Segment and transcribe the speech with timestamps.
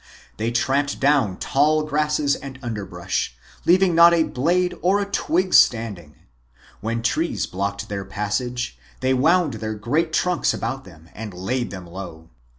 [0.37, 6.15] They tramped down tall grasses and underbrush, leaving not a blade or a twig standing.
[6.79, 11.85] When trees blocked their passage, they wound their great trunks about them and laid them
[11.85, 12.31] low.